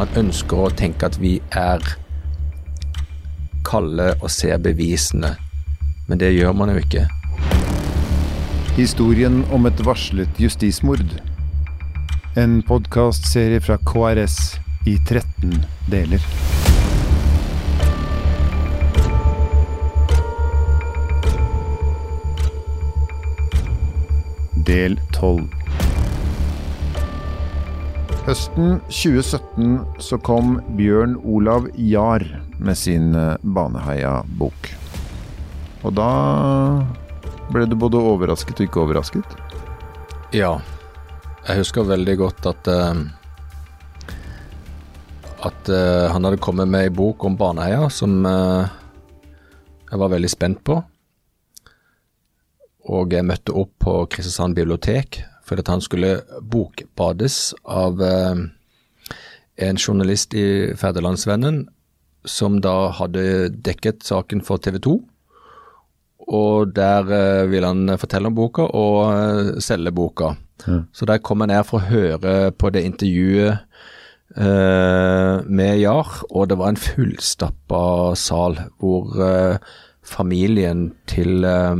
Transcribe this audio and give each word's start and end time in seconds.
Man 0.00 0.14
ønsker 0.16 0.56
å 0.56 0.68
tenke 0.72 1.10
at 1.10 1.18
vi 1.20 1.34
er 1.52 1.82
kalde 3.68 4.06
og 4.22 4.30
ser 4.32 4.56
bevisene, 4.64 5.34
men 6.08 6.22
det 6.22 6.30
gjør 6.32 6.54
man 6.56 6.72
jo 6.72 6.80
ikke. 6.80 7.02
Historien 8.78 9.42
om 9.52 9.68
et 9.68 9.82
varslet 9.84 10.40
justismord. 10.40 11.04
En 12.40 12.62
podkastserie 12.64 13.60
fra 13.60 13.76
KRS 13.92 14.38
i 14.88 14.96
13 15.04 15.60
deler. 15.92 16.24
Del 24.64 24.96
12. 25.12 25.59
Høsten 28.20 28.82
2017 28.92 29.78
så 30.04 30.18
kom 30.20 30.58
Bjørn 30.76 31.14
Olav 31.24 31.70
Jahr 31.80 32.20
med 32.60 32.76
sin 32.76 33.14
eh, 33.16 33.38
Baneheia-bok. 33.40 34.68
Og 35.88 35.94
da 35.96 36.08
ble 37.48 37.64
du 37.64 37.78
både 37.80 38.02
overrasket 38.10 38.60
og 38.60 38.68
ikke 38.68 38.82
overrasket? 38.82 39.24
Ja. 40.36 40.58
Jeg 41.46 41.62
husker 41.62 41.88
veldig 41.88 42.18
godt 42.20 42.50
at 42.50 42.68
uh, 42.68 43.00
At 45.48 45.72
uh, 45.72 46.12
han 46.12 46.28
hadde 46.28 46.42
kommet 46.44 46.68
med 46.68 46.90
ei 46.90 46.92
bok 46.92 47.24
om 47.24 47.38
Baneheia 47.40 47.88
som 47.88 48.20
uh, 48.28 48.68
jeg 49.88 50.04
var 50.04 50.12
veldig 50.12 50.30
spent 50.30 50.60
på. 50.60 50.76
Og 52.92 53.16
jeg 53.16 53.24
møtte 53.24 53.56
opp 53.56 53.72
på 53.80 53.96
Kristiansand 54.12 54.60
bibliotek 54.60 55.22
fordi 55.50 55.64
at 55.66 55.72
han 55.74 55.82
skulle 55.82 56.14
bokbades 56.46 57.50
av 57.66 57.98
eh, 58.06 58.42
en 59.66 59.78
journalist 59.78 60.34
i 60.38 60.46
Ferdelandsvennen 60.78 61.64
som 62.28 62.60
da 62.62 62.92
hadde 62.94 63.50
dekket 63.66 64.04
saken 64.06 64.44
for 64.46 64.62
TV 64.62 64.78
2. 64.84 64.94
Og 66.30 66.70
der 66.76 67.10
eh, 67.16 67.48
ville 67.50 67.66
han 67.66 67.98
fortelle 67.98 68.30
om 68.30 68.36
boka 68.38 68.68
og 68.70 69.00
eh, 69.10 69.50
selge 69.64 69.90
boka. 69.90 70.36
Mm. 70.68 70.84
Så 70.92 71.08
der 71.10 71.18
kom 71.24 71.42
jeg 71.42 71.50
ned 71.50 71.66
for 71.66 71.80
å 71.80 71.88
høre 71.90 72.52
på 72.54 72.70
det 72.70 72.84
intervjuet 72.86 73.58
eh, 74.36 75.34
med 75.50 75.80
Jar, 75.80 76.20
og 76.30 76.50
det 76.50 76.60
var 76.60 76.70
en 76.70 76.80
fullstappa 76.80 77.82
sal 78.20 78.60
hvor 78.78 79.16
eh, 79.24 79.58
familien 80.06 80.90
til 81.10 81.42
eh, 81.48 81.74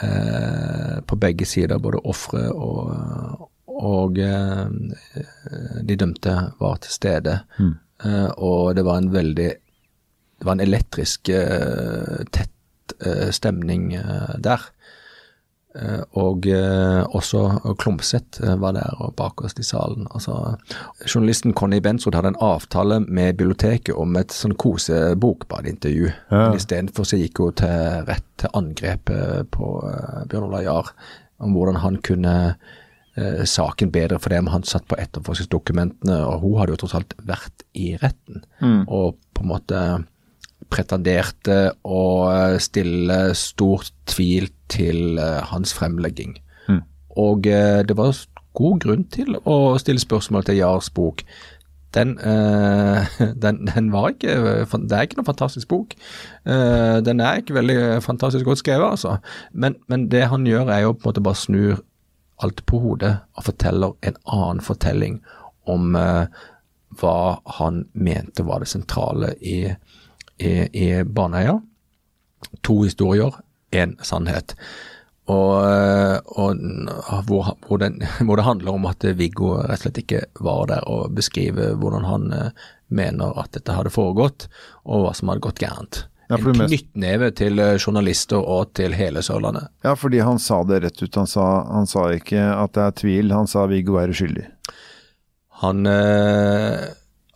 eh, 0.00 1.00
På 1.06 1.16
begge 1.16 1.46
sider, 1.46 1.78
både 1.78 2.00
ofre 2.04 2.48
og, 2.52 3.48
og 3.66 4.18
eh, 4.18 4.66
de 5.82 5.96
dømte, 5.96 6.36
var 6.60 6.80
til 6.82 6.92
stede. 6.92 7.38
Mm. 7.58 7.74
Eh, 8.04 8.30
og 8.36 8.76
det 8.76 8.84
var 8.84 8.98
en 8.98 9.12
veldig 9.12 9.50
Det 10.42 10.46
var 10.46 10.52
en 10.52 10.64
elektrisk, 10.64 11.28
eh, 11.28 12.24
tett 12.34 12.96
eh, 13.06 13.30
stemning 13.30 13.92
eh, 13.94 14.34
der. 14.42 14.64
Eh, 15.74 16.02
og 16.20 16.46
eh, 16.52 17.00
også 17.16 17.74
Klomsæt 17.80 18.40
eh, 18.42 18.56
var 18.60 18.74
der 18.76 18.92
og 19.00 19.14
bak 19.16 19.40
oss 19.44 19.56
i 19.58 19.64
salen. 19.64 20.04
Altså, 20.12 20.56
journalisten 21.06 21.54
Conny 21.56 21.80
Bensrud 21.80 22.16
hadde 22.18 22.34
en 22.34 22.42
avtale 22.44 23.00
med 23.00 23.38
biblioteket 23.40 23.96
om 23.96 24.16
et 24.20 24.34
sånn 24.36 24.56
kosebokbadintervju. 24.60 26.10
Ja. 26.12 26.44
Men 26.44 26.60
Istedenfor 26.60 27.08
så 27.08 27.20
gikk 27.20 27.40
hun 27.40 27.56
til 27.62 28.04
rett 28.08 28.28
til 28.42 28.52
angrep 28.58 29.12
eh, 29.12 29.42
på 29.48 29.74
Bjørn 30.28 30.48
Ola 30.50 30.62
Jahr 30.66 30.92
om 31.42 31.56
hvordan 31.56 31.80
han 31.82 31.98
kunne 32.04 32.36
eh, 33.16 33.42
saken 33.48 33.92
bedre 33.94 34.20
for 34.22 34.34
dem. 34.34 34.52
Han 34.52 34.68
satt 34.68 34.86
på 34.90 34.98
etterforskningsdokumentene, 35.00 36.20
og 36.28 36.44
hun 36.44 36.58
hadde 36.60 36.76
jo 36.76 36.82
tross 36.84 36.98
alt 37.00 37.16
vært 37.26 37.64
i 37.72 37.94
retten. 38.02 38.44
Mm. 38.60 38.84
Og 38.86 39.16
på 39.32 39.46
en 39.46 39.52
måte 39.54 39.82
pretenderte 40.72 41.58
å 41.84 42.02
eh, 42.32 42.58
stille 42.62 43.18
stor 43.38 43.84
tvil 44.10 44.48
til 44.72 45.20
eh, 45.20 45.40
hans 45.52 45.74
fremlegging. 45.76 46.36
Mm. 46.68 46.82
Og 47.22 47.48
eh, 47.50 47.82
det 47.86 47.96
var 47.98 48.16
god 48.56 48.84
grunn 48.84 49.04
til 49.12 49.36
å 49.48 49.76
stille 49.80 50.02
spørsmål 50.02 50.48
til 50.48 50.60
Jars 50.60 50.90
bok. 50.92 51.24
Den, 51.92 52.16
eh, 52.18 53.12
den, 53.44 53.66
den 53.68 53.92
var 53.92 54.14
ikke 54.14 54.36
Det 54.72 54.96
er 54.96 55.06
ikke 55.06 55.20
noen 55.20 55.28
fantastisk 55.28 55.68
bok. 55.68 55.94
Uh, 56.48 56.98
den 57.04 57.20
er 57.20 57.42
ikke 57.42 57.58
veldig 57.58 58.02
fantastisk 58.02 58.48
godt 58.48 58.62
skrevet, 58.62 58.96
altså. 58.96 59.18
Men, 59.52 59.76
men 59.92 60.08
det 60.12 60.26
han 60.32 60.46
gjør, 60.48 60.72
er 60.72 60.86
jo 60.86 60.94
på 60.96 61.04
en 61.04 61.12
måte 61.12 61.24
bare 61.24 61.42
snur 61.42 61.82
alt 62.42 62.64
på 62.66 62.80
hodet 62.82 63.12
og 63.36 63.44
forteller 63.46 63.92
en 64.02 64.16
annen 64.24 64.62
fortelling 64.64 65.20
om 65.70 65.94
uh, 65.94 66.24
hva 66.98 67.38
han 67.58 67.84
mente 67.92 68.44
var 68.44 68.64
det 68.64 68.72
sentrale 68.72 69.34
i, 69.38 69.68
i, 70.42 70.88
Baneheia. 71.04 71.60
To 72.66 72.82
historier, 72.82 73.36
én 73.72 73.96
sannhet. 74.04 74.56
Og, 75.30 75.54
og 76.34 76.62
hvor, 77.28 77.52
hvor, 77.66 77.78
den, 77.78 78.00
hvor 78.26 78.36
det 78.36 78.46
handler 78.46 78.74
om 78.74 78.88
at 78.90 79.06
Viggo 79.16 79.54
rett 79.60 79.78
og 79.78 79.84
slett 79.84 80.00
ikke 80.02 80.24
var 80.42 80.66
der 80.72 80.86
og 80.90 81.14
beskriver 81.16 81.76
hvordan 81.78 82.08
han 82.08 82.32
eh, 82.34 82.64
mener 82.92 83.38
at 83.40 83.52
dette 83.56 83.76
hadde 83.76 83.92
foregått, 83.94 84.48
og 84.84 85.06
hva 85.06 85.12
som 85.16 85.30
hadde 85.30 85.46
gått 85.46 85.62
gærent. 85.62 86.06
Ja, 86.32 86.38
en 86.38 86.56
knyttneve 86.56 87.30
til 87.36 87.60
eh, 87.60 87.76
journalister 87.76 88.40
og 88.40 88.72
til 88.78 88.94
hele 88.96 89.22
Sørlandet. 89.24 89.68
Ja, 89.84 89.94
fordi 89.98 90.22
han 90.24 90.40
sa 90.40 90.62
det 90.64 90.82
rett 90.84 91.02
ut. 91.02 91.18
Han 91.20 91.28
sa, 91.28 91.46
han 91.68 91.88
sa 91.90 92.08
ikke 92.16 92.40
at 92.40 92.74
det 92.76 92.86
er 92.86 92.98
tvil, 93.02 93.34
han 93.36 93.50
sa 93.50 93.66
Viggo 93.70 93.98
er 94.00 94.12
uskyldig. 94.14 94.46
Han, 95.62 95.86
eh, 95.86 96.86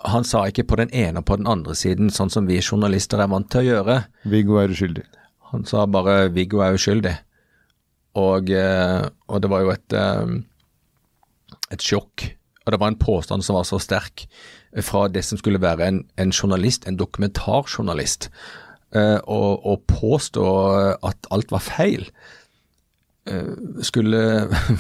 han 0.07 0.25
sa 0.27 0.45
ikke 0.49 0.67
på 0.71 0.79
den 0.81 0.93
ene 0.95 1.21
og 1.21 1.27
på 1.29 1.37
den 1.41 1.49
andre 1.51 1.75
siden, 1.79 2.11
sånn 2.15 2.31
som 2.33 2.49
vi 2.49 2.61
journalister 2.63 3.21
er 3.23 3.31
vant 3.33 3.49
til 3.53 3.65
å 3.65 3.69
gjøre. 3.71 3.97
Viggo 4.31 4.61
er 4.63 4.73
uskyldig. 4.73 5.05
Han 5.53 5.65
sa 5.65 5.87
bare 5.87 6.29
'Viggo 6.29 6.61
er 6.61 6.75
uskyldig'. 6.75 7.19
Og, 8.17 8.51
eh, 8.51 9.09
og 9.29 9.43
det 9.43 9.51
var 9.51 9.61
jo 9.63 9.71
et, 9.71 9.93
eh, 9.93 10.27
et 11.71 11.83
sjokk. 11.83 12.33
Og 12.65 12.73
det 12.73 12.81
var 12.81 12.89
en 12.89 12.99
påstand 12.99 13.45
som 13.45 13.55
var 13.55 13.65
så 13.65 13.79
sterk 13.79 14.27
fra 14.83 15.09
det 15.09 15.25
som 15.25 15.39
skulle 15.39 15.61
være 15.61 15.87
en, 15.87 16.05
en 16.19 16.33
journalist, 16.33 16.87
en 16.87 16.97
dokumentarjournalist, 16.97 18.31
eh, 18.95 19.21
og, 19.27 19.67
og 19.67 19.85
påstå 19.87 20.47
at 21.05 21.31
alt 21.31 21.53
var 21.53 21.63
feil. 21.63 22.11
Eh, 23.27 23.83
Skulle, 23.83 24.21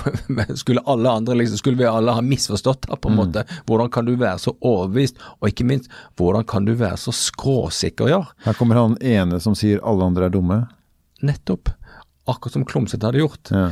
skulle 0.61 0.81
alle 0.87 1.11
andre 1.11 1.34
liksom, 1.41 1.59
skulle 1.59 1.81
vi 1.81 1.89
alle 1.91 2.12
ha 2.15 2.23
misforstått 2.23 2.87
det, 2.89 2.97
på 3.03 3.11
en 3.11 3.17
måte? 3.19 3.43
Hvordan 3.67 3.91
kan 3.91 4.07
du 4.07 4.15
være 4.17 4.39
så 4.39 4.55
overbevist, 4.61 5.19
og 5.41 5.51
ikke 5.51 5.67
minst, 5.67 5.91
hvordan 6.17 6.47
kan 6.49 6.65
du 6.65 6.73
være 6.79 6.97
så 7.01 7.12
skråsikker, 7.12 8.09
ja? 8.12 8.23
Her 8.47 8.55
kommer 8.59 8.79
han 8.81 8.97
ene 9.03 9.41
som 9.43 9.56
sier 9.59 9.83
alle 9.83 10.06
andre 10.06 10.29
er 10.31 10.35
dumme. 10.37 10.61
Nettopp. 11.27 11.73
Akkurat 12.27 12.53
som 12.56 12.65
Klumsete 12.67 13.06
hadde 13.06 13.23
gjort. 13.25 13.51
Ja. 13.55 13.69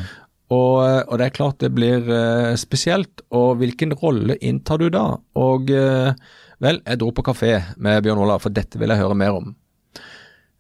Og, 0.53 0.77
og 1.09 1.19
det 1.19 1.27
er 1.31 1.35
klart 1.35 1.63
det 1.63 1.73
blir 1.75 2.05
uh, 2.07 2.53
spesielt. 2.61 3.25
Og 3.35 3.57
hvilken 3.63 3.95
rolle 3.99 4.37
inntar 4.45 4.79
du 4.83 4.91
da? 4.93 5.07
Og 5.41 5.71
uh, 5.73 6.13
vel, 6.63 6.83
jeg 6.85 7.01
dro 7.01 7.11
på 7.17 7.25
kafé 7.27 7.57
med 7.81 8.05
Bjørn 8.05 8.21
Olav, 8.27 8.43
for 8.45 8.55
dette 8.55 8.79
vil 8.79 8.93
jeg 8.93 9.01
høre 9.01 9.17
mer 9.19 9.39
om. 9.41 9.55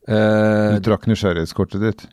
Uh, 0.08 0.74
Du 0.78 0.84
trakk 0.88 1.06
nysgjerrighetskortet 1.08 1.84
ditt. 1.84 2.06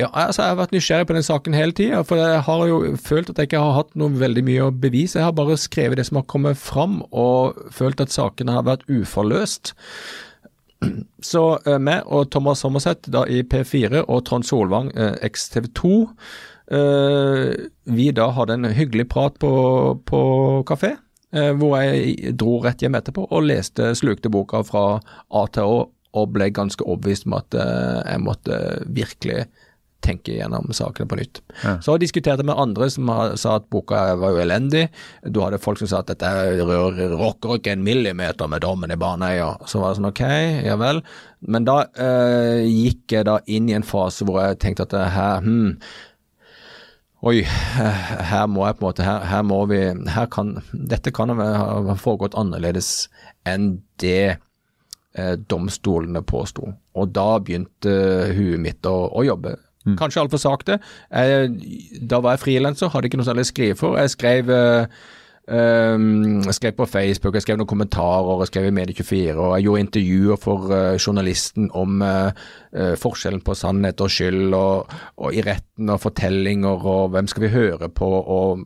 Ja, 0.00 0.08
altså 0.14 0.42
Jeg 0.42 0.52
har 0.52 0.58
vært 0.62 0.72
nysgjerrig 0.74 1.06
på 1.10 1.14
den 1.16 1.26
saken 1.26 1.56
hele 1.56 1.76
tida, 1.76 2.00
for 2.06 2.20
jeg 2.20 2.40
har 2.46 2.64
jo 2.70 2.80
følt 3.00 3.30
at 3.32 3.40
jeg 3.40 3.50
ikke 3.50 3.60
har 3.60 3.76
hatt 3.76 3.92
noe 4.00 4.16
veldig 4.20 4.44
mye 4.46 4.66
å 4.68 4.72
bevise. 4.72 5.18
Jeg 5.18 5.28
har 5.28 5.36
bare 5.36 5.58
skrevet 5.60 6.00
det 6.00 6.06
som 6.08 6.20
har 6.20 6.28
kommet 6.30 6.58
fram, 6.60 7.00
og 7.10 7.58
følt 7.74 8.00
at 8.00 8.14
sakene 8.14 8.56
har 8.56 8.66
vært 8.68 8.86
uforløst. 8.88 9.74
Så 11.32 11.42
eh, 11.68 11.76
meg 11.82 12.08
og 12.08 12.30
Thomas 12.32 12.62
Sommerseth 12.64 13.12
da 13.12 13.26
i 13.28 13.42
P4 13.44 14.06
og 14.06 14.24
Trond 14.28 14.46
Solvang, 14.48 14.88
eh, 14.96 15.18
eks-TV 15.28 15.68
2, 15.76 15.92
eh, 16.78 17.52
vi 17.92 18.10
da 18.16 18.30
hadde 18.36 18.56
en 18.56 18.72
hyggelig 18.76 19.10
prat 19.12 19.36
på, 19.42 19.52
på 20.08 20.24
kafé. 20.68 20.96
Hvor 21.30 21.76
jeg 21.78 22.32
dro 22.34 22.56
rett 22.58 22.80
hjem 22.82 22.96
etterpå 22.98 23.22
og 23.22 23.44
leste, 23.46 23.92
slukte 23.94 24.32
boka 24.34 24.64
fra 24.66 24.96
A 24.98 25.42
til 25.54 25.62
Å 25.76 25.82
og 26.18 26.32
ble 26.34 26.48
ganske 26.50 26.82
overbevist 26.82 27.28
om 27.28 27.36
at 27.36 27.54
jeg 27.54 28.22
måtte 28.24 28.56
virkelig 28.90 29.44
tenke 30.04 30.34
gjennom 30.36 30.70
sakene 30.76 31.08
på 31.08 31.18
nytt. 31.20 31.40
Ja. 31.62 31.76
Så 31.84 31.96
diskuterte 32.00 32.42
jeg 32.42 32.48
med 32.48 32.60
andre 32.60 32.88
som 32.92 33.10
sa 33.40 33.56
at 33.58 33.68
boka 33.72 34.02
var 34.20 34.34
jo 34.34 34.42
elendig. 34.42 34.86
Du 35.24 35.42
hadde 35.44 35.60
folk 35.62 35.80
som 35.80 35.90
sa 35.90 36.02
at 36.02 36.10
dette 36.12 36.30
rører, 36.60 37.14
rokker 37.20 37.58
ikke 37.58 37.74
en 37.76 37.84
millimeter 37.86 38.50
med 38.50 38.64
dommen 38.64 38.92
i 38.92 38.98
Baneheia. 39.00 39.52
Så 39.68 39.82
var 39.82 39.92
det 39.92 40.00
sånn 40.00 40.10
ok, 40.10 40.24
ja 40.66 40.76
vel. 40.80 41.02
Men 41.40 41.68
da 41.68 41.82
eh, 41.94 42.66
gikk 42.66 43.16
jeg 43.16 43.28
da 43.28 43.40
inn 43.48 43.70
i 43.70 43.76
en 43.76 43.86
fase 43.86 44.26
hvor 44.28 44.40
jeg 44.42 44.60
tenkte 44.62 44.88
at 44.88 44.96
her, 45.14 45.44
hm, 45.44 45.74
Oi, 47.20 47.42
her 47.44 48.46
må 48.48 48.64
jeg 48.64 48.78
på 48.78 48.80
en 48.80 48.86
måte 48.86 49.04
Her, 49.04 49.24
her 49.28 49.42
må 49.44 49.58
vi 49.68 49.80
her 50.08 50.28
kan, 50.32 50.54
Dette 50.72 51.12
kan 51.12 51.28
ha 51.36 51.96
foregått 52.00 52.32
annerledes 52.40 53.10
enn 53.44 53.74
det 54.00 54.38
eh, 54.38 55.34
domstolene 55.52 56.22
påsto. 56.24 56.70
Og 56.96 57.12
da 57.12 57.34
begynte 57.44 57.92
huet 58.36 58.62
mitt 58.62 58.88
å, 58.88 59.10
å 59.12 59.24
jobbe. 59.26 59.52
Kanskje 60.00 60.20
altfor 60.24 60.42
sakte. 60.42 60.80
Jeg, 61.08 61.54
da 62.10 62.20
var 62.20 62.36
jeg 62.36 62.44
frilanser, 62.44 62.92
hadde 62.92 63.08
ikke 63.08 63.20
noe 63.20 63.28
særlig 63.28 63.46
å 63.46 63.50
skrive 63.52 63.80
for. 63.80 63.96
Jeg 64.00 64.12
skrev 64.16 64.52
Um, 65.50 66.44
jeg 66.46 66.54
skrev 66.54 66.74
på 66.78 66.86
Facebook, 66.86 67.34
jeg 67.34 67.42
skrev 67.42 67.56
noen 67.58 67.66
kommentarer, 67.66 68.42
jeg 68.44 68.50
skrev 68.52 68.68
i 68.68 68.74
Medie24, 68.76 69.32
og 69.34 69.54
jeg 69.56 69.64
gjorde 69.64 69.82
intervjuer 69.82 70.38
for 70.38 70.68
uh, 70.70 70.94
journalisten 70.94 71.66
om 71.74 72.04
uh, 72.06 72.28
uh, 72.76 72.92
forskjellen 73.00 73.42
på 73.42 73.56
sannhet 73.58 74.04
og 74.04 74.12
skyld, 74.14 74.54
og, 74.54 74.92
og, 75.16 75.34
i 75.34 75.42
retten 75.42 75.90
og 75.90 76.04
fortellinger, 76.04 76.86
og 76.92 77.10
hvem 77.16 77.30
skal 77.32 77.48
vi 77.48 77.50
høre 77.56 77.90
på, 77.90 78.12
og 78.20 78.62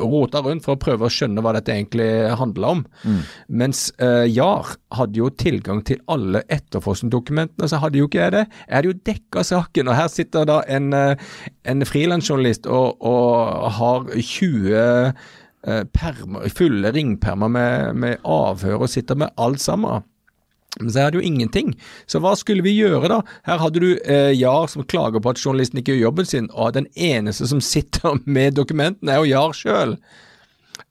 rota 0.00 0.40
rundt 0.42 0.64
for 0.64 0.74
å 0.74 0.80
prøve 0.80 1.06
å 1.06 1.12
skjønne 1.12 1.42
hva 1.44 1.52
dette 1.54 1.74
egentlig 1.74 2.08
handla 2.40 2.72
om. 2.76 2.84
Mm. 3.04 3.18
Mens 3.60 3.82
JAR 4.00 4.72
hadde 4.96 5.20
jo 5.20 5.28
tilgang 5.30 5.82
til 5.86 6.00
alle 6.10 6.42
etterforskningsdokumentene, 6.48 7.68
så 7.70 7.82
hadde 7.82 8.00
jo 8.00 8.08
ikke 8.08 8.22
jeg 8.22 8.34
det. 8.34 8.44
Jeg 8.66 8.76
hadde 8.78 8.90
jo 8.90 8.98
dekka 9.10 9.44
saken, 9.46 9.92
og 9.92 9.98
her 10.00 10.08
sitter 10.10 10.48
da 10.48 10.60
en, 10.66 10.90
en 10.94 11.86
frilansjournalist 11.86 12.66
og, 12.70 13.04
og 13.04 13.68
har 13.78 14.08
20 14.16 14.72
uh, 15.68 15.82
permer, 15.92 16.48
fulle 16.56 16.92
ringpermer 16.94 17.52
med, 17.52 18.00
med 18.00 18.24
avhør 18.24 18.86
og 18.86 18.92
sitter 18.92 19.18
med 19.20 19.36
alt 19.40 19.62
sammen. 19.62 20.06
Men 20.78 20.92
så 20.94 21.02
er 21.02 21.10
det 21.10 21.18
jo 21.18 21.26
ingenting. 21.26 21.72
Så 22.06 22.20
hva 22.22 22.36
skulle 22.38 22.62
vi 22.62 22.76
gjøre 22.76 23.10
da? 23.10 23.20
Her 23.48 23.58
hadde 23.64 23.82
du 23.82 23.88
eh, 23.98 24.30
Jar 24.38 24.68
som 24.70 24.86
klager 24.86 25.22
på 25.22 25.32
at 25.32 25.42
journalisten 25.42 25.80
ikke 25.80 25.96
gjør 25.96 26.06
jobben 26.06 26.28
sin, 26.30 26.46
og 26.54 26.76
den 26.76 26.86
eneste 26.94 27.48
som 27.50 27.62
sitter 27.72 28.20
med 28.24 28.58
dokumentene 28.60 29.16
er 29.16 29.24
jo 29.24 29.32
Jar 29.32 29.56
sjøl. 29.56 29.96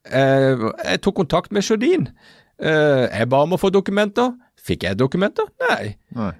Eh, 0.09 0.67
jeg 0.83 1.01
tok 1.05 1.21
kontakt 1.21 1.55
med 1.55 1.65
Sjødin. 1.65 2.09
Eh, 2.59 3.05
jeg 3.07 3.31
ba 3.31 3.43
om 3.45 3.55
å 3.55 3.61
få 3.61 3.71
dokumenter. 3.71 4.33
Fikk 4.59 4.83
jeg 4.89 4.99
dokumenter? 4.99 5.47
Nei. 5.69 5.95
Nei. 6.17 6.31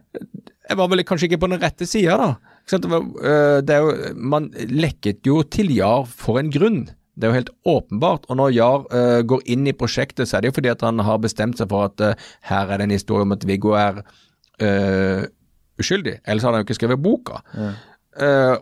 Jeg 0.70 0.78
var 0.78 0.90
vel 0.92 1.06
kanskje 1.08 1.30
ikke 1.30 1.42
på 1.46 1.50
den 1.50 1.62
rette 1.64 1.88
sida, 1.90 2.18
da. 2.20 2.32
Eh, 2.70 3.60
det 3.66 3.74
er 3.74 3.86
jo, 3.86 3.94
man 4.20 4.52
lekket 4.70 5.26
jo 5.26 5.42
til 5.48 5.72
Jar 5.74 6.04
for 6.12 6.42
en 6.42 6.52
grunn. 6.54 6.84
Det 7.20 7.28
er 7.28 7.34
jo 7.34 7.40
helt 7.42 7.52
åpenbart. 7.68 8.30
Og 8.32 8.40
når 8.40 8.54
Jar 8.56 8.86
uh, 8.94 9.20
går 9.28 9.44
inn 9.52 9.68
i 9.68 9.76
prosjektet, 9.76 10.30
så 10.30 10.38
er 10.38 10.44
det 10.46 10.54
jo 10.54 10.58
fordi 10.60 10.72
at 10.72 10.86
han 10.88 11.04
har 11.04 11.20
bestemt 11.20 11.60
seg 11.60 11.68
for 11.72 11.90
at 11.90 12.04
uh, 12.04 12.30
her 12.48 12.72
er 12.72 12.80
det 12.80 12.88
en 12.88 12.96
historie 12.96 13.28
om 13.28 13.36
at 13.36 13.44
Viggo 13.48 13.74
er 13.76 14.00
uh, 14.00 15.24
uskyldig. 15.80 16.20
Ellers 16.24 16.48
hadde 16.48 16.60
han 16.60 16.64
jo 16.64 16.70
ikke 16.70 16.80
skrevet 16.80 17.04
boka. 17.04 17.44
Ja. 17.56 17.72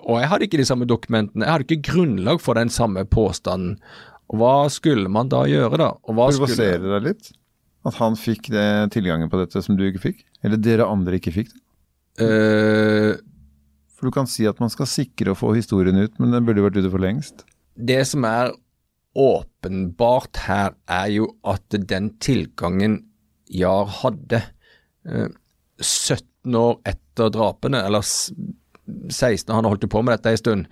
og 0.06 0.20
jeg 0.20 0.28
hadde 0.30 0.46
ikke 0.46 0.60
de 0.60 0.66
samme 0.70 0.86
dokumentene. 0.86 1.46
Jeg 1.46 1.54
hadde 1.54 1.66
ikke 1.66 1.92
grunnlag 1.92 2.42
for 2.44 2.60
den 2.60 2.70
samme 2.70 3.02
påstanden. 3.10 3.78
Og 4.30 4.42
Hva 4.42 4.56
skulle 4.70 5.10
man 5.10 5.32
da 5.32 5.46
gjøre, 5.50 5.80
da? 5.82 5.88
Provoserer 6.06 6.84
det 6.84 6.92
deg 6.92 7.08
litt? 7.08 7.32
At 7.88 7.98
han 7.98 8.18
fikk 8.20 8.52
det, 8.54 8.68
tilgangen 8.94 9.32
på 9.32 9.40
dette 9.40 9.64
som 9.66 9.78
du 9.80 9.86
ikke 9.88 10.04
fikk? 10.10 10.22
Eller 10.46 10.62
dere 10.62 10.90
andre 10.90 11.18
ikke 11.22 11.34
fikk 11.40 11.54
det? 11.54 11.64
for 13.98 14.10
du 14.10 14.14
kan 14.14 14.26
si 14.30 14.46
at 14.50 14.58
man 14.62 14.70
skal 14.74 14.88
sikre 14.90 15.34
å 15.34 15.38
få 15.38 15.52
historien 15.54 15.98
ut, 15.98 16.16
men 16.22 16.34
den 16.34 16.46
burde 16.46 16.64
vært 16.66 16.78
ute 16.78 16.90
for 16.90 17.02
lengst 17.02 17.44
det 17.78 18.02
som 18.10 18.26
er 18.28 18.54
åpenbart 19.18 20.44
her, 20.46 20.76
er 20.90 21.10
jo 21.14 21.32
at 21.48 21.78
den 21.90 22.12
tilgangen 22.22 23.02
Jar 23.48 23.88
hadde 24.02 24.42
eh, 25.08 25.30
17 25.80 26.58
år 26.58 26.78
etter 26.90 27.32
drapene, 27.34 27.82
eller 27.88 28.04
16 28.04 29.54
han 29.56 29.68
holdt 29.68 29.88
på 29.90 30.04
med 30.04 30.18
dette 30.18 30.34
en 30.34 30.42
stund, 30.42 30.70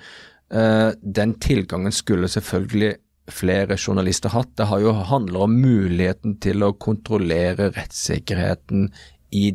eh, 0.53 0.89
den 1.01 1.35
tilgangen 1.41 1.95
skulle 1.95 2.29
selvfølgelig 2.31 2.95
flere 3.31 3.77
journalister 3.77 4.29
hatt. 4.35 4.51
Det 4.57 4.67
har 4.69 4.83
jo 4.83 4.93
handler 5.09 5.47
om 5.47 5.55
muligheten 5.57 6.37
til 6.43 6.65
å 6.65 6.75
kontrollere 6.77 7.71
rettssikkerheten 7.73 8.91
i 9.33 9.47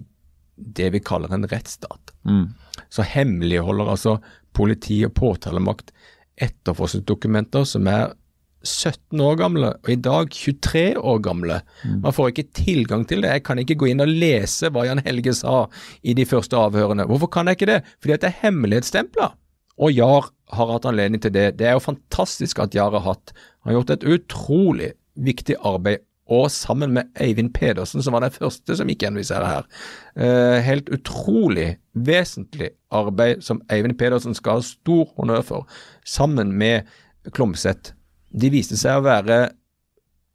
det 0.56 0.90
vi 0.96 1.00
kaller 1.04 1.32
en 1.34 1.46
rettsstat. 1.48 2.12
Mm. 2.26 2.50
Så 2.90 3.06
hemmeligholder 3.06 3.92
altså 3.92 4.18
politi 4.56 4.98
og 5.06 5.14
påtalemakt 5.14 5.94
etterforskningsdokumenter 6.40 7.66
som 7.68 7.88
er 7.90 8.10
17 8.60 9.20
år 9.24 9.38
gamle, 9.40 9.70
og 9.80 9.88
i 9.88 9.96
dag 9.96 10.32
23 10.36 10.98
år 10.98 11.20
gamle. 11.24 11.60
Mm. 11.80 12.00
Man 12.04 12.12
får 12.12 12.32
ikke 12.32 12.48
tilgang 12.58 13.06
til 13.08 13.24
det. 13.24 13.32
Jeg 13.32 13.44
kan 13.46 13.60
ikke 13.62 13.78
gå 13.80 13.88
inn 13.88 14.04
og 14.04 14.10
lese 14.10 14.68
hva 14.68 14.84
Jan 14.84 15.00
Helge 15.06 15.32
sa 15.38 15.62
i 16.04 16.12
de 16.16 16.26
første 16.28 16.58
avhørene. 16.60 17.06
Hvorfor 17.08 17.30
kan 17.32 17.48
jeg 17.48 17.56
ikke 17.56 17.70
det? 17.72 17.78
Fordi 18.02 18.16
at 18.16 18.24
det 18.24 18.30
er 18.30 18.42
hemmelighetsstempla. 18.42 19.30
Og 19.80 19.96
JAR 19.96 20.28
har 20.52 20.72
hatt 20.74 20.90
anledning 20.90 21.22
til 21.24 21.32
det. 21.32 21.54
Det 21.56 21.70
er 21.70 21.78
jo 21.78 21.86
fantastisk 21.86 22.60
at 22.60 22.76
JAR 22.76 22.92
har 22.98 23.06
hatt. 23.06 23.32
Han 23.64 23.72
har 23.72 23.80
gjort 23.80 23.94
et 23.96 24.08
utrolig 24.12 24.92
viktig 25.16 25.56
arbeid 25.64 26.04
og 26.30 26.50
sammen 26.54 26.94
med 26.94 27.10
Eivind 27.20 27.52
Pedersen, 27.54 28.02
som 28.02 28.14
var 28.14 28.24
den 28.24 28.34
første 28.34 28.76
som 28.78 28.90
gikk 28.90 29.04
gjennom 29.04 29.20
disse 29.20 29.38
her. 29.38 29.66
Uh, 30.14 30.58
helt 30.62 30.90
utrolig 30.94 31.74
vesentlig 31.92 32.70
arbeid 32.94 33.42
som 33.44 33.62
Eivind 33.72 33.98
Pedersen 33.98 34.36
skal 34.38 34.60
ha 34.60 34.66
stor 34.66 35.08
honnør 35.18 35.42
for, 35.46 35.80
sammen 36.06 36.54
med 36.58 36.88
Klomsæt. 37.34 37.92
De 38.30 38.50
viste 38.52 38.78
seg 38.78 39.00
å 39.00 39.06
være 39.08 39.40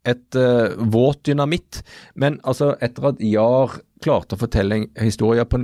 et 0.06 0.38
uh, 0.38 0.76
våt 0.92 1.24
dynamitt, 1.26 1.80
men 2.14 2.40
altså 2.44 2.74
etter 2.84 3.10
at 3.10 3.22
Jahr 3.24 3.78
klarte 4.04 4.36
å 4.36 4.42
fortelle 4.42 4.84
historien 5.00 5.48
på, 5.48 5.62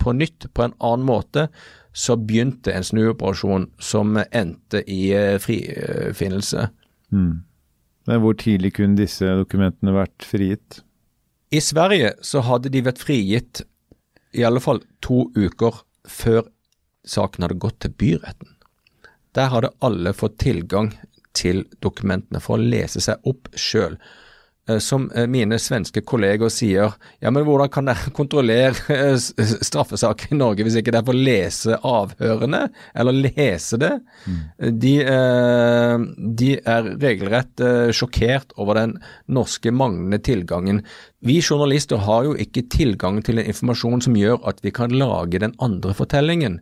på 0.00 0.14
nytt, 0.16 0.48
på 0.56 0.64
en 0.64 0.76
annen 0.80 1.06
måte, 1.06 1.50
så 1.96 2.16
begynte 2.20 2.72
en 2.72 2.84
snuoperasjon 2.84 3.70
som 3.80 4.16
endte 4.26 4.82
i 4.88 5.10
uh, 5.12 5.36
frifinnelse. 5.42 6.70
Mm. 7.12 7.44
Men 8.06 8.22
hvor 8.22 8.36
tidlig 8.38 8.76
kunne 8.76 8.98
disse 8.98 9.28
dokumentene 9.38 9.94
vært 9.96 10.26
frigitt? 10.26 10.80
I 11.54 11.62
Sverige 11.62 12.14
så 12.26 12.42
hadde 12.46 12.70
de 12.74 12.82
vært 12.86 13.02
frigitt 13.02 13.62
i 14.36 14.44
alle 14.46 14.60
fall 14.62 14.82
to 15.04 15.26
uker 15.36 15.82
før 16.10 16.46
saken 17.06 17.46
hadde 17.46 17.58
gått 17.62 17.80
til 17.82 17.94
byretten. 17.98 18.52
Der 19.36 19.50
hadde 19.52 19.74
alle 19.84 20.14
fått 20.16 20.38
tilgang 20.42 20.92
til 21.36 21.64
dokumentene 21.84 22.40
for 22.42 22.56
å 22.56 22.68
lese 22.74 23.02
seg 23.04 23.26
opp 23.28 23.50
sjøl. 23.58 23.98
Eh, 24.68 24.78
som 24.78 25.10
eh, 25.14 25.26
mine 25.30 25.58
svenske 25.62 26.02
kolleger 26.02 26.50
sier, 26.50 26.94
ja, 27.22 27.30
men 27.30 27.44
hvordan 27.46 27.70
kan 27.70 27.86
dere 27.86 28.10
kontrollere 28.18 28.96
eh, 28.96 29.14
straffesaker 29.62 30.34
i 30.34 30.38
Norge 30.40 30.66
hvis 30.66 30.80
ikke 30.80 30.94
dere 30.94 31.06
får 31.06 31.18
lese 31.18 31.78
avhørene, 31.86 32.64
eller 32.98 33.20
lese 33.28 33.78
det? 33.78 33.92
Mm. 34.26 34.40
De, 34.82 34.94
de, 36.40 36.50
er 36.66 36.90
regelrett 37.02 37.62
sjokkert 37.94 38.54
over 38.58 38.78
den 38.80 38.96
norske 39.30 39.70
manglende 39.70 40.18
tilgangen. 40.24 40.82
Vi 41.26 41.38
journalister 41.40 42.02
har 42.02 42.26
jo 42.26 42.34
ikke 42.40 42.66
tilgang 42.72 43.20
til 43.24 43.38
en 43.38 43.46
informasjon 43.46 44.02
som 44.08 44.18
gjør 44.18 44.40
at 44.50 44.62
vi 44.66 44.74
kan 44.74 44.94
lage 44.94 45.42
den 45.42 45.54
andre 45.62 45.94
fortellingen. 45.96 46.60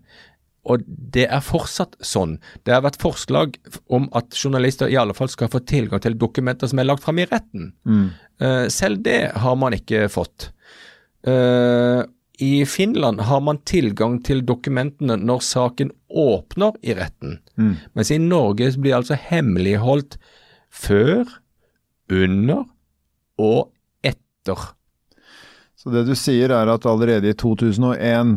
Og 0.64 0.84
det 0.87 1.26
er 1.28 1.44
fortsatt 1.44 1.96
sånn. 2.05 2.38
Det 2.64 2.72
har 2.75 2.84
vært 2.87 3.02
forslag 3.02 3.58
om 3.93 4.08
at 4.16 4.37
journalister 4.38 4.90
i 4.90 4.99
alle 5.00 5.16
fall 5.16 5.31
skal 5.32 5.50
få 5.52 5.61
tilgang 5.69 6.02
til 6.05 6.16
dokumenter 6.20 6.70
som 6.70 6.81
er 6.81 6.88
lagt 6.88 7.05
fram 7.05 7.20
i 7.20 7.28
retten. 7.28 7.72
Mm. 7.84 8.06
Uh, 8.40 8.66
selv 8.73 9.04
det 9.04 9.21
har 9.44 9.59
man 9.61 9.76
ikke 9.76 10.06
fått. 10.12 10.50
Uh, 11.28 12.02
I 12.40 12.64
Finland 12.68 13.23
har 13.28 13.44
man 13.44 13.61
tilgang 13.68 14.18
til 14.25 14.42
dokumentene 14.47 15.18
når 15.21 15.44
saken 15.44 15.92
åpner 16.09 16.76
i 16.83 16.97
retten, 16.97 17.38
mm. 17.61 17.75
mens 17.94 18.12
i 18.14 18.21
Norge 18.23 18.73
blir 18.80 18.99
altså 18.99 19.18
hemmeligholdt 19.18 20.18
før, 20.75 21.28
under 22.12 22.64
og 23.40 23.71
etter. 24.04 24.75
Så 25.80 25.92
det 25.92 26.04
du 26.09 26.12
sier 26.16 26.52
er 26.52 26.68
at 26.73 26.85
allerede 26.88 27.30
i 27.30 27.37
2001 27.37 28.37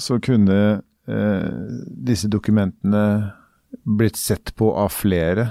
så 0.00 0.16
kunne 0.24 0.80
disse 1.06 2.28
dokumentene 2.30 3.32
blitt 3.82 4.16
sett 4.20 4.52
på 4.54 4.68
av 4.78 4.92
flere, 4.94 5.48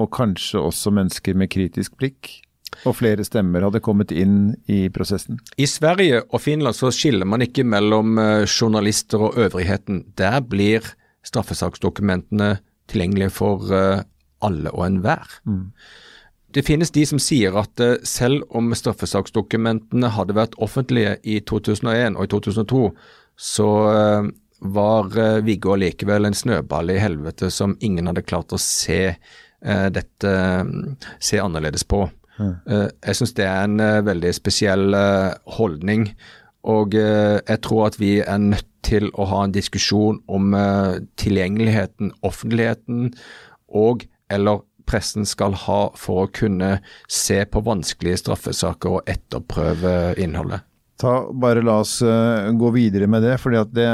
og 0.00 0.10
kanskje 0.16 0.58
også 0.58 0.92
mennesker 0.96 1.36
med 1.38 1.52
kritisk 1.52 1.94
blikk? 2.00 2.30
Og 2.88 2.96
flere 2.96 3.24
stemmer 3.26 3.66
hadde 3.66 3.82
kommet 3.84 4.12
inn 4.14 4.54
i 4.70 4.86
prosessen? 4.92 5.40
I 5.60 5.68
Sverige 5.68 6.22
og 6.30 6.40
Finland 6.42 6.76
så 6.76 6.90
skiller 6.94 7.28
man 7.28 7.44
ikke 7.44 7.66
mellom 7.68 8.18
eh, 8.18 8.46
journalister 8.48 9.28
og 9.28 9.36
øvrigheten. 9.38 10.06
Der 10.18 10.40
blir 10.40 10.86
straffesaksdokumentene 11.26 12.56
tilgjengelige 12.90 13.34
for 13.36 13.68
eh, 13.76 14.06
alle 14.42 14.72
og 14.72 14.86
enhver. 14.86 15.36
Mm. 15.44 15.68
Det 16.52 16.64
finnes 16.66 16.90
de 16.92 17.04
som 17.08 17.20
sier 17.22 17.54
at 17.56 17.80
selv 18.04 18.42
om 18.52 18.74
straffesaksdokumentene 18.76 20.10
hadde 20.12 20.36
vært 20.36 20.56
offentlige 20.60 21.14
i 21.24 21.38
2001 21.40 22.18
og 22.18 22.26
i 22.26 22.32
2002, 22.34 22.80
så 23.40 23.68
var 24.62 25.18
uh, 25.18 25.40
Viggo 25.44 25.76
likevel 25.78 26.28
en 26.28 26.36
snøball 26.36 26.92
i 26.94 27.00
helvete 27.02 27.50
som 27.50 27.76
ingen 27.80 28.10
hadde 28.10 28.24
klart 28.26 28.54
å 28.54 28.60
se 28.60 29.14
uh, 29.14 29.88
dette 29.92 30.34
se 31.22 31.40
annerledes 31.42 31.84
på. 31.88 32.06
Mm. 32.40 32.54
Jeg 32.64 33.16
syns 33.18 33.34
det 33.36 33.44
er 33.44 33.66
en 33.66 34.04
veldig 34.06 34.30
spesiell 34.34 34.94
holdning, 35.52 36.06
og 36.64 36.94
jeg 36.96 37.58
tror 37.62 37.90
at 37.90 37.98
vi 38.00 38.14
er 38.24 38.40
nødt 38.40 38.66
til 38.88 39.10
å 39.12 39.26
ha 39.28 39.42
en 39.44 39.52
diskusjon 39.54 40.16
om 40.32 40.56
tilgjengeligheten 41.20 42.14
offentligheten 42.24 43.12
og 43.68 44.06
eller 44.32 44.64
pressen 44.88 45.28
skal 45.28 45.54
ha 45.68 45.78
for 46.00 46.24
å 46.24 46.32
kunne 46.34 46.78
se 47.04 47.36
på 47.44 47.62
vanskelige 47.68 48.24
straffesaker 48.24 48.96
og 48.96 49.12
etterprøve 49.12 50.16
innholdet. 50.24 50.64
Ta, 50.98 51.18
bare 51.30 51.62
la 51.62 51.82
oss 51.84 51.98
gå 52.00 52.74
videre 52.74 53.06
med 53.12 53.28
det. 53.28 53.36
fordi 53.44 53.60
at 53.60 53.76
det 53.76 53.90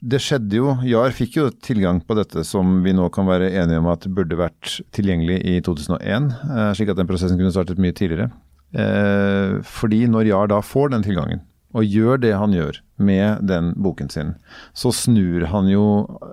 det 0.00 0.20
skjedde 0.22 0.58
jo 0.58 0.74
Jar 0.86 1.14
fikk 1.14 1.38
jo 1.38 1.46
tilgang 1.64 2.00
på 2.04 2.16
dette 2.18 2.42
som 2.46 2.80
vi 2.84 2.94
nå 2.96 3.08
kan 3.14 3.28
være 3.28 3.50
enige 3.62 3.80
om 3.82 3.88
at 3.92 4.06
burde 4.12 4.38
vært 4.38 4.78
tilgjengelig 4.96 5.40
i 5.46 5.56
2001, 5.64 6.30
eh, 6.50 6.70
slik 6.78 6.92
at 6.92 7.00
den 7.00 7.08
prosessen 7.08 7.40
kunne 7.40 7.54
startet 7.54 7.80
mye 7.82 7.96
tidligere. 7.96 8.30
Eh, 8.76 9.58
fordi 9.66 10.04
når 10.10 10.30
Jar 10.30 10.50
da 10.52 10.60
får 10.64 10.92
den 10.94 11.06
tilgangen, 11.06 11.42
og 11.76 11.84
gjør 11.84 12.20
det 12.22 12.32
han 12.36 12.54
gjør 12.56 12.80
med 12.96 13.42
den 13.48 13.74
boken 13.76 14.08
sin, 14.12 14.34
så 14.76 14.92
snur 14.94 15.48
han 15.52 15.68
jo 15.68 15.84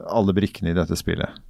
alle 0.07 0.35
brikkene 0.35 0.71
i 0.71 0.77
dette 0.77 0.97
spillet. 0.99 1.41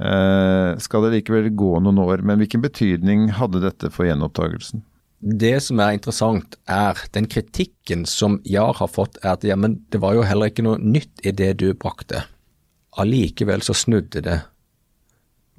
Eh, 0.00 0.78
skal 0.80 1.04
det 1.04 1.14
likevel 1.18 1.50
gå 1.52 1.74
noen 1.84 2.00
år, 2.00 2.24
men 2.24 2.40
hvilken 2.40 2.64
betydning 2.64 3.28
hadde 3.36 3.62
dette 3.64 3.92
for 3.92 4.08
gjenopptagelsen? 4.08 4.84
Det 5.20 5.58
som 5.60 5.80
er 5.84 5.98
interessant, 5.98 6.54
er 6.64 6.96
den 7.12 7.26
kritikken 7.28 8.06
som 8.08 8.38
Jahr 8.48 8.78
har 8.78 8.88
fått, 8.88 9.18
er 9.20 9.34
at 9.34 9.44
ja, 9.44 9.56
men 9.56 9.82
det 9.92 10.00
var 10.00 10.14
jo 10.16 10.24
heller 10.24 10.48
ikke 10.48 10.64
noe 10.64 10.80
nytt 10.80 11.20
i 11.28 11.32
det 11.36 11.58
du 11.60 11.74
brakte. 11.76 12.24
Allikevel 12.96 13.60
så 13.60 13.76
snudde 13.76 14.22
det. 14.24 14.38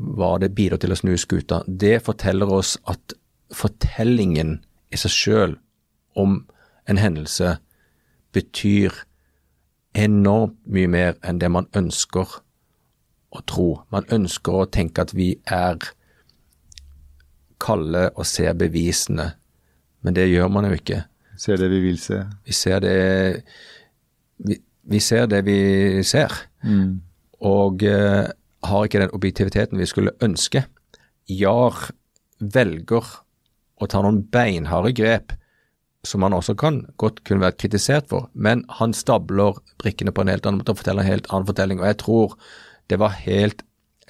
Var 0.02 0.40
det 0.42 0.56
bidro 0.58 0.80
til 0.82 0.96
å 0.96 0.98
snu 0.98 1.14
skuta? 1.22 1.62
Det 1.68 2.00
forteller 2.02 2.50
oss 2.50 2.74
at 2.90 3.14
fortellingen 3.54 4.58
i 4.90 4.98
seg 4.98 5.14
sjøl 5.14 5.54
om 6.18 6.40
en 6.90 6.98
hendelse 6.98 7.60
betyr 8.34 8.96
enormt 9.94 10.58
mye 10.66 10.90
mer 10.90 11.20
enn 11.22 11.38
det 11.38 11.52
man 11.54 11.70
ønsker 11.78 12.40
å 13.32 13.44
tro. 13.46 13.70
Man 13.94 14.10
ønsker 14.10 14.64
å 14.64 14.70
tenke 14.74 15.06
at 15.06 15.14
vi 15.14 15.36
er 15.46 15.78
kalde 17.62 18.08
og 18.16 18.26
ser 18.26 18.58
bevisene 18.58 19.36
men 20.02 20.18
det 20.18 20.30
gjør 20.30 20.52
man 20.54 20.68
jo 20.70 20.78
ikke. 20.78 21.04
Ser 21.40 21.58
det 21.62 21.72
vi 21.72 21.80
vil 21.84 21.98
se. 22.02 22.20
Vi 22.46 22.54
ser 22.54 22.84
det 22.84 22.98
Vi, 24.42 24.58
vi 24.90 25.00
ser 25.00 25.28
det 25.30 25.44
vi 25.46 26.04
ser. 26.04 26.34
Mm. 26.64 27.02
Og 27.46 27.84
uh, 27.86 28.30
har 28.64 28.86
ikke 28.86 29.02
den 29.02 29.14
objektiviteten 29.14 29.78
vi 29.78 29.86
skulle 29.90 30.16
ønske. 30.22 30.66
Jar 31.30 31.92
velger 32.40 33.06
å 33.82 33.88
ta 33.90 34.02
noen 34.02 34.24
beinharde 34.34 34.94
grep 34.98 35.36
som 36.06 36.24
han 36.26 36.34
også 36.34 36.56
kan 36.58 36.82
godt 37.02 37.22
kunne 37.28 37.46
vært 37.46 37.60
kritisert 37.62 38.10
for, 38.10 38.30
men 38.34 38.64
han 38.80 38.94
stabler 38.98 39.60
brikkene 39.82 40.14
på 40.14 40.24
en 40.24 40.32
helt 40.34 40.48
annen 40.50 40.62
måte 40.62 40.74
og 40.74 40.82
forteller 40.82 41.06
en 41.06 41.12
helt 41.14 41.30
annen 41.30 41.50
fortelling. 41.50 41.82
Og 41.82 41.90
jeg 41.92 42.00
tror 42.02 42.36
det 42.90 42.98
var 43.02 43.18
helt 43.22 43.62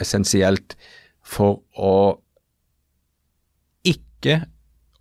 essensielt 0.02 0.78
for 1.22 1.60
å 1.76 2.22
ikke 3.88 4.42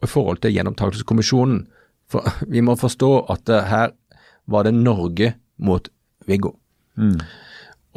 i 0.03 0.09
forhold 0.09 0.43
til 0.43 0.55
gjenopptakelseskommisjonen. 0.57 1.63
For 2.11 2.27
vi 2.55 2.65
må 2.65 2.77
forstå 2.81 3.13
at 3.33 3.55
her 3.71 3.95
var 4.51 4.67
det 4.67 4.75
Norge 4.75 5.35
mot 5.63 5.89
Viggo. 6.27 6.55
Mm. 6.97 7.19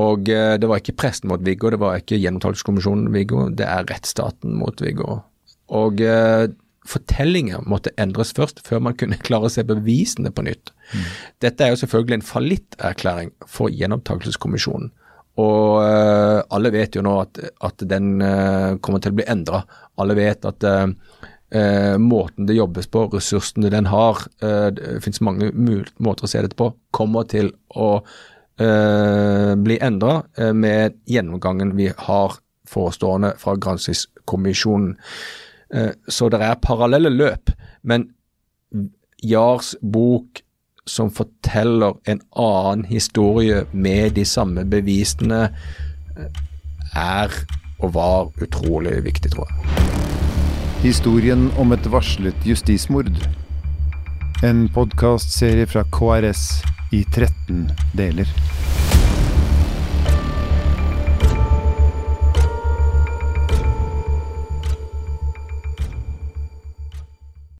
Og 0.01 0.29
eh, 0.31 0.55
det 0.57 0.69
var 0.69 0.81
ikke 0.81 0.95
presten 0.98 1.29
mot 1.29 1.41
Viggo, 1.45 1.69
det 1.69 1.81
var 1.81 2.00
ikke 2.00 2.17
gjenopptakelseskommisjonen 2.22 3.12
Viggo, 3.13 3.45
det 3.53 3.67
er 3.69 3.86
rettsstaten 3.89 4.55
mot 4.57 4.81
Viggo. 4.81 5.19
Og 5.74 6.01
eh, 6.01 6.48
fortellinger 6.89 7.63
måtte 7.69 7.93
endres 8.01 8.33
først, 8.36 8.63
før 8.65 8.81
man 8.88 8.98
kunne 9.00 9.22
klare 9.27 9.50
å 9.50 9.53
se 9.53 9.65
bevisene 9.67 10.33
på 10.33 10.45
nytt. 10.48 10.74
Mm. 10.93 11.05
Dette 11.45 11.65
er 11.65 11.74
jo 11.74 11.81
selvfølgelig 11.83 12.19
en 12.19 12.27
fallitterklæring 12.31 13.33
for 13.45 13.74
gjenopptakelseskommisjonen. 13.74 14.91
Og 15.41 15.79
uh, 15.81 16.43
alle 16.53 16.69
vet 16.69 16.93
jo 16.93 17.01
nå 17.01 17.15
at, 17.24 17.39
at 17.65 17.81
den 17.89 18.19
uh, 18.22 18.75
kommer 18.86 19.01
til 19.01 19.15
å 19.15 19.17
bli 19.17 19.25
endra. 19.25 19.63
Alle 19.98 20.13
vet 20.13 20.45
at 20.45 20.65
eh, 21.53 21.98
måten 21.98 22.48
det 22.48 22.57
jobbes 22.57 22.89
på, 22.91 23.07
ressursene 23.13 23.72
den 23.74 23.89
har, 23.91 24.25
eh, 24.41 24.69
det 24.75 25.01
finnes 25.05 25.22
mange 25.22 25.51
måter 25.98 26.25
å 26.25 26.31
se 26.31 26.41
dette 26.43 26.57
på, 26.60 26.72
kommer 26.91 27.27
til 27.29 27.53
å 27.69 27.89
eh, 28.57 29.53
bli 29.60 29.79
endra 29.81 30.24
eh, 30.38 30.53
med 30.53 31.00
gjennomgangen 31.10 31.75
vi 31.77 31.91
har 32.07 32.39
forestående 32.69 33.33
fra 33.41 33.55
granskingskommisjonen. 33.55 34.95
Eh, 35.74 35.91
så 36.07 36.29
det 36.33 36.41
er 36.41 36.62
parallelle 36.63 37.13
løp, 37.13 37.53
men 37.83 38.10
Jars 39.24 39.75
bok 39.79 40.41
som 40.86 41.12
forteller 41.15 41.95
en 42.12 42.19
annen 42.36 42.83
historie 42.89 43.63
med 43.72 44.17
de 44.17 44.25
samme 44.27 44.65
bevisene, 44.67 45.45
eh, 46.17 46.41
er 46.95 47.31
og 47.79 47.93
var 47.93 48.31
utrolig 48.43 49.03
viktig, 49.03 49.31
tror 49.31 49.48
jeg. 49.50 49.92
Historien 50.83 51.45
om 51.55 51.69
et 51.71 51.85
varslet 51.87 52.43
justismord. 52.43 53.07
En 54.43 54.65
podkastserie 54.75 55.63
fra 55.71 55.85
KRS 55.87 56.41
i 56.91 57.05
13 57.07 57.69
deler. 57.95 58.27